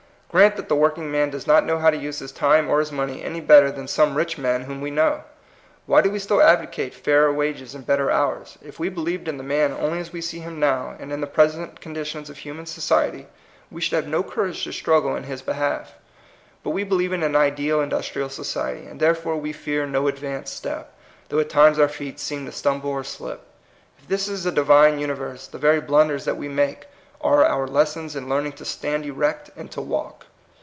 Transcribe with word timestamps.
Grant 0.33 0.55
that 0.55 0.69
the 0.69 0.77
working 0.77 1.11
man 1.11 1.29
does 1.29 1.45
not 1.45 1.65
know 1.65 1.77
how 1.77 1.89
to 1.89 1.97
use 1.97 2.19
his 2.19 2.31
time 2.31 2.69
or 2.69 2.79
his 2.79 2.89
money 2.89 3.21
any 3.21 3.41
better 3.41 3.69
than 3.69 3.85
some 3.85 4.15
rich 4.15 4.37
men 4.37 4.61
whom 4.61 4.79
we 4.79 4.89
know. 4.89 5.25
Why 5.85 5.99
do 5.99 6.09
we 6.09 6.19
still 6.19 6.41
advocate 6.41 6.93
fairer 6.93 7.33
wages 7.33 7.75
and 7.75 7.85
better 7.85 8.09
hours? 8.09 8.57
If 8.61 8.79
we 8.79 8.87
believed 8.87 9.27
in 9.27 9.35
the 9.35 9.43
man 9.43 9.73
only 9.73 9.99
as 9.99 10.13
we 10.13 10.21
see 10.21 10.39
him 10.39 10.57
now, 10.57 10.95
and 10.99 11.11
in 11.11 11.19
the 11.19 11.27
present 11.27 11.81
conditions 11.81 12.29
of 12.29 12.37
human 12.37 12.65
society, 12.65 13.27
we 13.69 13.81
should 13.81 13.97
have 13.97 14.07
no 14.07 14.23
courage 14.23 14.63
to 14.63 14.71
struggle 14.71 15.17
in 15.17 15.23
his 15.23 15.41
behalf. 15.41 15.95
But 16.63 16.69
we 16.69 16.85
believe 16.85 17.11
in 17.11 17.23
an 17.23 17.35
ideal 17.35 17.81
industrial 17.81 18.29
society, 18.29 18.85
and 18.87 19.01
therefore 19.01 19.35
we 19.35 19.51
fear 19.51 19.85
no 19.85 20.07
advance 20.07 20.49
step, 20.49 20.93
though 21.27 21.39
at 21.39 21.49
times 21.49 21.77
our 21.77 21.89
feet 21.89 22.21
seem 22.21 22.45
to 22.45 22.53
stumble 22.53 22.91
or 22.91 23.03
slip. 23.03 23.41
If 23.99 24.07
this 24.07 24.29
is 24.29 24.45
a 24.45 24.51
Di 24.53 24.61
vine 24.61 24.97
universe, 24.97 25.47
the 25.47 25.57
very 25.57 25.81
blunders 25.81 26.23
that 26.23 26.37
we 26.37 26.47
make 26.47 26.85
are 27.23 27.45
our 27.45 27.67
lessons 27.67 28.15
in 28.15 28.27
learning 28.27 28.51
to 28.51 28.65
stand 28.65 29.05
erect 29.05 29.47
and 29.55 29.69
to 29.69 29.79
walk. 29.79 30.25